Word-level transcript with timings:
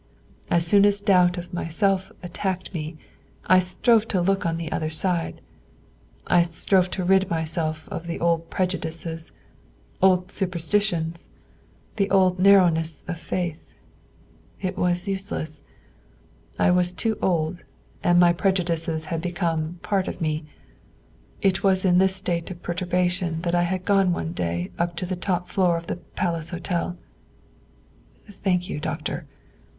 As 0.49 0.65
soon 0.65 0.83
as 0.83 0.99
doubt 0.99 1.37
of 1.37 1.53
myself 1.53 2.11
attacked 2.23 2.73
me, 2.73 2.97
I 3.45 3.59
strove 3.59 4.07
to 4.07 4.19
look 4.19 4.47
on 4.47 4.57
the 4.57 4.71
other 4.71 4.89
side; 4.89 5.41
I 6.25 6.41
strove 6.41 6.89
to 6.97 7.03
rid 7.03 7.29
myself 7.29 7.87
of 7.89 8.07
the 8.07 8.19
old 8.19 8.49
prejudices, 8.49 9.31
the 9.99 10.05
old 10.07 10.31
superstitions, 10.31 11.29
the 11.97 12.09
old 12.09 12.39
narrowness 12.39 13.05
of 13.07 13.19
faith; 13.19 13.67
it 14.59 14.75
was 14.75 15.07
useless, 15.07 15.61
I 16.57 16.71
was 16.71 16.91
too 16.91 17.15
old, 17.21 17.63
and 18.03 18.19
my 18.19 18.33
prejudices 18.33 19.05
had 19.05 19.21
become 19.21 19.77
part 19.83 20.07
of 20.07 20.19
me. 20.19 20.45
It 21.43 21.61
was 21.61 21.85
in 21.85 21.99
this 21.99 22.15
state 22.15 22.49
of 22.49 22.63
perturbation 22.63 23.41
that 23.43 23.53
I 23.53 23.61
had 23.69 23.85
gone 23.85 24.13
one 24.13 24.31
day 24.33 24.71
up 24.79 24.95
to 24.95 25.05
the 25.05 25.15
top 25.15 25.47
floor 25.47 25.77
of 25.77 25.85
the 25.85 25.97
Palace 25.97 26.49
Hotel. 26.49 26.97
Thank 28.25 28.67
you, 28.67 28.79
Doctor." 28.79 29.27